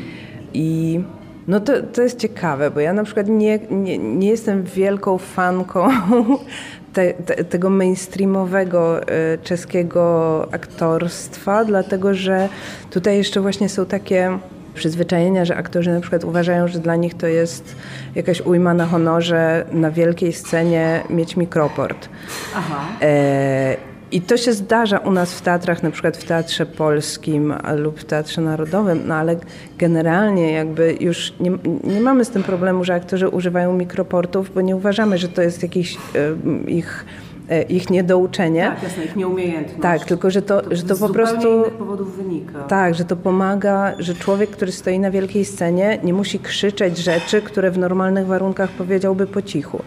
[0.53, 0.99] i
[1.47, 5.89] no to, to jest ciekawe, bo ja na przykład nie, nie, nie jestem wielką fanką
[6.93, 9.01] te, te, tego mainstreamowego
[9.43, 12.49] czeskiego aktorstwa, dlatego że
[12.89, 14.39] tutaj jeszcze właśnie są takie
[14.73, 17.75] przyzwyczajenia, że aktorzy na przykład uważają, że dla nich to jest
[18.15, 22.09] jakaś ujma na honorze na wielkiej scenie mieć mikroport.
[22.55, 22.85] Aha.
[23.01, 23.77] E,
[24.11, 28.05] i to się zdarza u nas w teatrach, na przykład w Teatrze Polskim lub w
[28.05, 29.35] Teatrze Narodowym, no ale
[29.77, 31.51] generalnie jakby już nie,
[31.83, 35.63] nie mamy z tym problemu, że aktorzy używają mikroportów, bo nie uważamy, że to jest
[35.63, 37.30] jakiś y, ich E,
[37.69, 38.63] ich niedouczenie.
[38.63, 39.81] Tak, jasne, ich nieumiejętność.
[39.81, 41.63] Tak, tylko że to, to że to po prostu.
[41.77, 42.63] powodów wynika.
[42.63, 47.41] Tak, że to pomaga, że człowiek, który stoi na wielkiej scenie, nie musi krzyczeć rzeczy,
[47.41, 49.83] które w normalnych warunkach powiedziałby po cichu.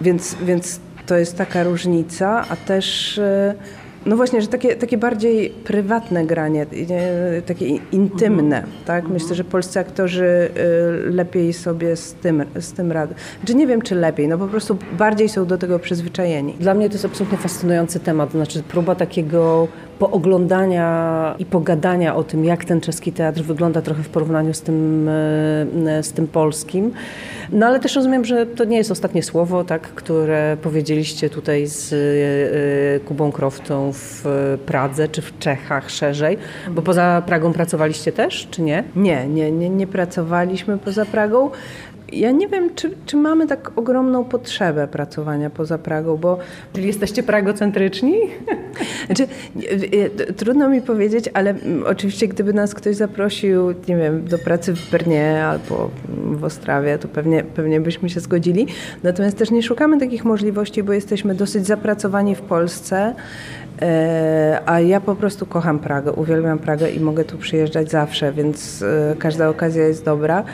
[0.00, 3.54] Więc, więc to jest taka różnica, a też e,
[4.06, 6.66] no właśnie, że takie, takie bardziej prywatne granie,
[7.46, 8.84] takie intymne, mhm.
[8.86, 9.04] tak?
[9.04, 9.12] Mhm.
[9.12, 10.50] Myślę, że polscy aktorzy
[11.06, 13.14] y, lepiej sobie z tym, z tym radzą.
[13.44, 16.54] Czy nie wiem, czy lepiej, no po prostu bardziej są do tego przyzwyczajeni.
[16.60, 22.44] Dla mnie to jest absolutnie fascynujący temat, znaczy próba takiego pooglądania i pogadania o tym,
[22.44, 26.92] jak ten czeski teatr wygląda trochę w porównaniu z tym, e, z tym polskim.
[27.52, 31.92] No ale też rozumiem, że to nie jest ostatnie słowo, tak, które powiedzieliście tutaj z
[31.92, 34.24] e, Kubą Kroftą w
[34.66, 36.38] Pradze, czy w Czechach szerzej,
[36.70, 38.84] bo poza Pragą pracowaliście też, czy nie?
[38.96, 41.50] Nie, nie, nie, nie pracowaliśmy poza Pragą
[42.12, 46.38] ja nie wiem, czy, czy mamy tak ogromną potrzebę pracowania poza Pragą, bo...
[46.72, 48.20] Czyli jesteście pragocentryczni?
[49.06, 49.26] Znaczy,
[50.36, 51.54] trudno mi powiedzieć, ale
[51.86, 57.08] oczywiście gdyby nas ktoś zaprosił, nie wiem, do pracy w Brnie albo w Ostrawie, to
[57.08, 58.66] pewnie, pewnie byśmy się zgodzili.
[59.02, 63.14] Natomiast też nie szukamy takich możliwości, bo jesteśmy dosyć zapracowani w Polsce,
[63.82, 68.82] e, a ja po prostu kocham Pragę, uwielbiam Pragę i mogę tu przyjeżdżać zawsze, więc
[68.82, 70.44] e, każda okazja jest dobra.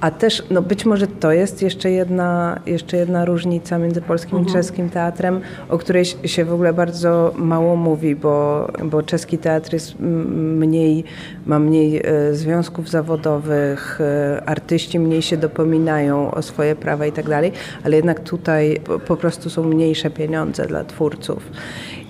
[0.00, 4.48] A też, no być może to jest jeszcze jedna, jeszcze jedna różnica między polskim mhm.
[4.48, 9.72] i czeskim teatrem, o której się w ogóle bardzo mało mówi, bo, bo czeski teatr
[9.72, 11.04] jest mniej,
[11.46, 17.28] ma mniej e, związków zawodowych, e, artyści mniej się dopominają o swoje prawa i tak
[17.28, 17.52] dalej,
[17.84, 21.50] ale jednak tutaj po prostu są mniejsze pieniądze dla twórców.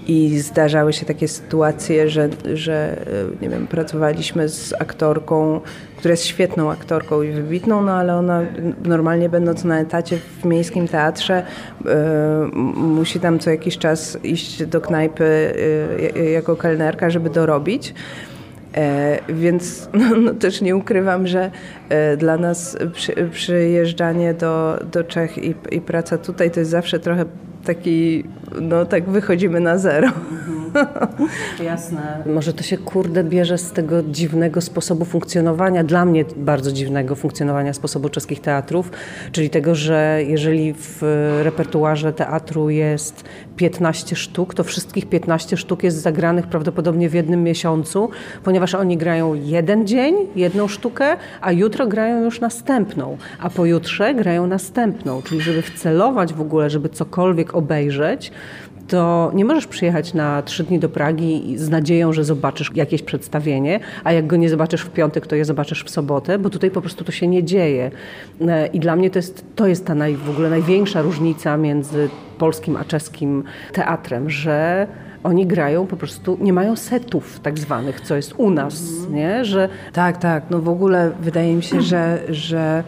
[0.07, 2.97] I zdarzały się takie sytuacje, że, że
[3.43, 5.61] nie wiem, pracowaliśmy z aktorką,
[6.01, 8.43] która jest świetną aktorką i wybitną, no ale ona
[8.85, 11.43] normalnie będąc na etacie w miejskim teatrze
[11.85, 11.91] yy,
[12.75, 15.55] musi tam co jakiś czas iść do knajpy
[16.15, 17.95] yy, jako kelnerka, żeby dorobić.
[18.75, 21.51] E, więc no, no, też nie ukrywam, że
[21.89, 26.99] e, dla nas przy, przyjeżdżanie do, do Czech i, i praca tutaj to jest zawsze
[26.99, 27.25] trochę
[27.65, 28.25] taki,
[28.61, 30.09] no tak wychodzimy na zero.
[31.65, 32.23] Jasne.
[32.27, 37.73] Może to się kurde bierze z tego dziwnego sposobu funkcjonowania, dla mnie bardzo dziwnego funkcjonowania
[37.73, 38.91] sposobu czeskich teatrów,
[39.33, 40.99] czyli tego, że jeżeli w
[41.43, 43.25] repertuarze teatru jest
[43.57, 48.11] 15 sztuk, to wszystkich 15 sztuk jest zagranych prawdopodobnie w jednym miesiącu,
[48.45, 54.47] ponieważ oni grają jeden dzień, jedną sztukę, a jutro grają już następną, a pojutrze grają
[54.47, 58.33] następną, czyli żeby wcelować w ogóle, żeby cokolwiek obejrzeć,
[58.91, 63.81] to nie możesz przyjechać na trzy dni do Pragi z nadzieją, że zobaczysz jakieś przedstawienie,
[64.05, 66.81] a jak go nie zobaczysz w piątek, to je zobaczysz w sobotę, bo tutaj po
[66.81, 67.91] prostu to się nie dzieje.
[68.41, 72.09] E, I dla mnie to jest, to jest ta naj, w ogóle największa różnica między
[72.39, 74.87] polskim a czeskim teatrem, że
[75.25, 79.15] oni grają po prostu, nie mają setów tak zwanych, co jest u nas, mhm.
[79.15, 79.45] nie?
[79.45, 79.69] Że...
[79.93, 80.45] Tak, tak.
[80.51, 82.85] No w ogóle wydaje mi się, że, że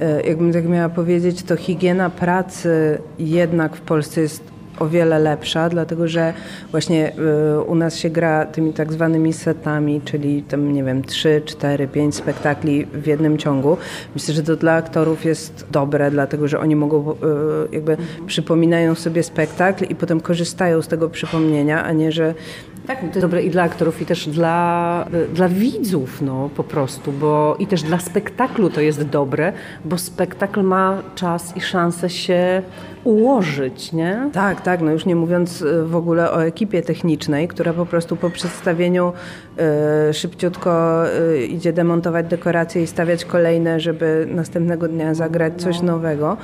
[0.00, 5.68] e, jakbym tak miała powiedzieć, to higiena pracy jednak w Polsce jest o wiele lepsza,
[5.68, 6.34] dlatego że
[6.70, 7.12] właśnie
[7.56, 11.88] y, u nas się gra tymi tak zwanymi setami, czyli tam, nie wiem, 3, 4,
[11.88, 13.76] 5 spektakli w jednym ciągu.
[14.14, 17.14] Myślę, że to dla aktorów jest dobre, dlatego że oni mogą, y,
[17.72, 22.34] jakby przypominają sobie spektakl i potem korzystają z tego przypomnienia, a nie, że
[22.86, 27.12] tak, to jest dobre i dla aktorów, i też dla, dla widzów, no po prostu,
[27.12, 29.52] bo i też dla spektaklu to jest dobre,
[29.84, 32.62] bo spektakl ma czas i szansę się
[33.04, 34.30] ułożyć, nie?
[34.32, 38.16] Tak, tak, no już nie mówiąc y, w ogóle o ekipie technicznej, która po prostu
[38.16, 39.12] po przedstawieniu
[40.10, 41.02] y, szybciutko
[41.34, 45.92] y, idzie demontować dekoracje i stawiać kolejne, żeby następnego dnia zagrać coś no.
[45.92, 46.36] nowego.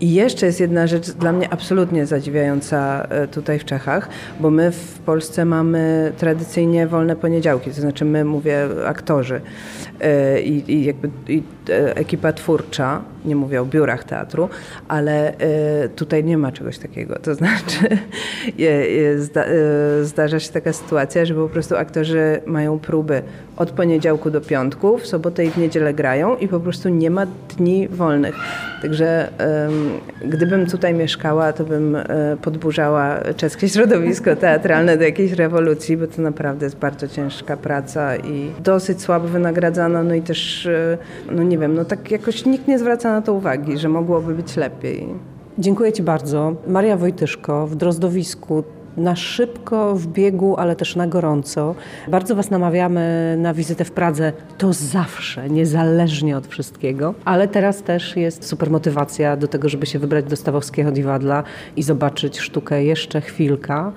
[0.00, 4.08] I jeszcze jest jedna rzecz dla mnie absolutnie zadziwiająca e, tutaj w Czechach,
[4.40, 9.40] bo my w Polsce mamy tradycyjnie wolne poniedziałki, to znaczy my, mówię, aktorzy
[10.00, 14.48] e, i, i jakby i e, ekipa twórcza, nie mówię o biurach teatru,
[14.88, 15.32] ale
[15.96, 17.18] tutaj nie ma czegoś takiego.
[17.18, 17.98] To znaczy
[20.02, 23.22] zdarza się taka sytuacja, że po prostu aktorzy mają próby
[23.56, 27.26] od poniedziałku do piątku, w sobotę i w niedzielę grają i po prostu nie ma
[27.56, 28.34] dni wolnych.
[28.82, 29.30] Także
[30.24, 32.04] gdybym tutaj mieszkała, to bym e,
[32.42, 38.50] podburzała czeskie środowisko teatralne do jakiejś rewolucji, bo to naprawdę jest bardzo ciężka praca i
[38.60, 40.98] dosyć słabo wynagradzana, no i też, e,
[41.30, 44.56] no nie wiem, no tak jakoś nikt nie zwraca na to uwagi, że mogłoby być
[44.56, 45.08] lepiej.
[45.58, 46.54] Dziękuję Ci bardzo.
[46.66, 48.64] Maria Wojtyszko w Drozdowisku
[48.98, 51.74] na szybko, w biegu, ale też na gorąco.
[52.08, 54.32] Bardzo Was namawiamy na wizytę w Pradze.
[54.58, 57.14] To zawsze, niezależnie od wszystkiego.
[57.24, 61.42] Ale teraz też jest super motywacja do tego, żeby się wybrać do Stawowskiego Diwadla
[61.76, 63.92] i zobaczyć sztukę jeszcze chwilka,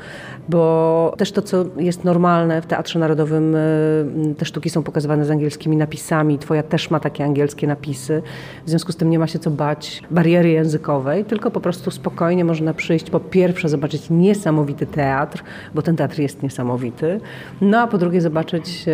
[0.50, 5.32] bo też to, co jest normalne w Teatrze Narodowym, y, te sztuki są pokazywane z
[5.32, 6.40] angielskimi napisami.
[6.40, 8.22] Twoja też ma takie angielskie napisy.
[8.66, 12.46] W związku z tym nie ma się co bać bariery językowej, tylko po prostu spokojnie
[12.46, 15.43] można przyjść po pierwsze zobaczyć niesamowity teatr,
[15.75, 17.19] bo ten teatr jest niesamowity.
[17.62, 18.91] No a po drugie zobaczyć e,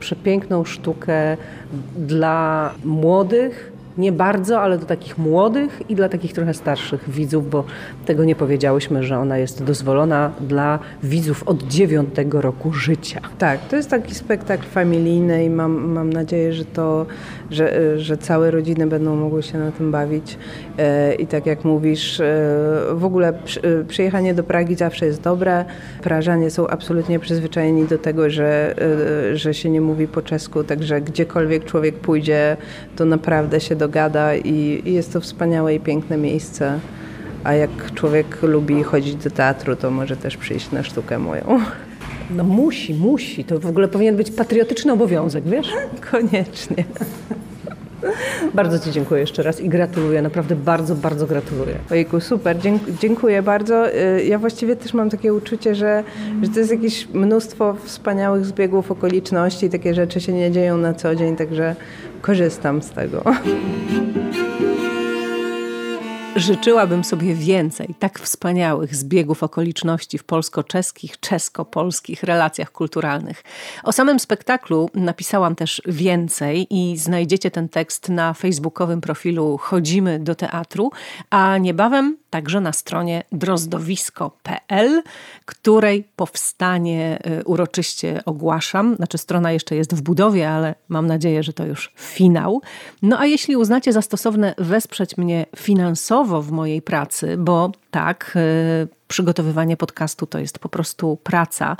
[0.00, 1.36] przepiękną sztukę
[1.96, 7.64] dla młodych, nie bardzo, ale do takich młodych i dla takich trochę starszych widzów, bo
[8.06, 13.20] tego nie powiedziałyśmy, że ona jest dozwolona dla widzów od dziewiątego roku życia.
[13.38, 17.06] Tak, to jest taki spektakl familijny i mam, mam nadzieję, że to,
[17.50, 20.38] że, że całe rodziny będą mogły się na tym bawić.
[20.78, 22.24] E, I tak jak mówisz, e,
[22.92, 25.64] w ogóle e, przyjechanie do Pragi zawsze jest dobre.
[26.02, 28.74] Prażanie są absolutnie przyzwyczajeni do tego, że,
[29.34, 32.56] że się nie mówi po czesku, także gdziekolwiek człowiek pójdzie,
[32.96, 36.78] to naprawdę się do dogada i, i jest to wspaniałe i piękne miejsce.
[37.44, 41.60] A jak człowiek lubi chodzić do teatru, to może też przyjść na sztukę moją.
[42.30, 43.44] No musi, musi.
[43.44, 45.68] To w ogóle powinien być patriotyczny obowiązek, wiesz?
[46.10, 46.84] Koniecznie.
[48.54, 51.74] Bardzo Ci dziękuję jeszcze raz i gratuluję, naprawdę bardzo, bardzo gratuluję.
[51.90, 52.56] Ojku, super,
[53.00, 53.94] dziękuję bardzo.
[53.94, 56.04] Y, ja właściwie też mam takie uczucie, że,
[56.42, 61.14] że to jest jakieś mnóstwo wspaniałych zbiegów okoliczności, takie rzeczy się nie dzieją na co
[61.14, 61.76] dzień, także
[62.20, 63.24] korzystam z tego.
[66.36, 73.44] Życzyłabym sobie więcej tak wspaniałych zbiegów okoliczności w polsko-czeskich, czesko-polskich relacjach kulturalnych.
[73.84, 80.34] O samym spektaklu napisałam też więcej i znajdziecie ten tekst na facebookowym profilu Chodzimy do
[80.34, 80.90] teatru,
[81.30, 85.02] a niebawem także na stronie drozdowisko.pl,
[85.44, 88.96] której powstanie y, uroczyście ogłaszam.
[88.96, 92.62] Znaczy, strona jeszcze jest w budowie, ale mam nadzieję, że to już finał.
[93.02, 98.88] No a jeśli uznacie za stosowne wesprzeć mnie finansowo w mojej pracy, bo tak, y,
[99.08, 101.76] przygotowywanie podcastu to jest po prostu praca,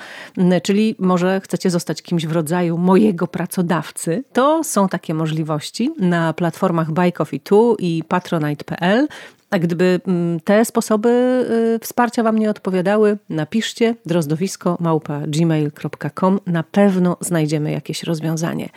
[0.62, 6.90] czyli może chcecie zostać kimś w rodzaju mojego pracodawcy, to są takie możliwości na platformach
[6.90, 9.08] Buy 2 i patronite.pl.
[9.50, 10.00] A gdyby
[10.44, 11.08] te sposoby
[11.76, 14.78] y, wsparcia Wam nie odpowiadały, napiszcie drozdowisko
[15.26, 16.40] gmail.com.
[16.46, 18.68] Na pewno znajdziemy jakieś rozwiązanie.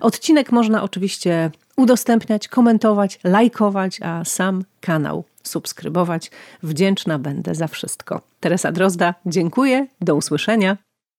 [0.00, 6.30] Odcinek można oczywiście udostępniać, komentować, lajkować, a sam kanał subskrybować.
[6.62, 8.20] Wdzięczna będę za wszystko.
[8.40, 10.76] Teresa Drozda, dziękuję, do usłyszenia.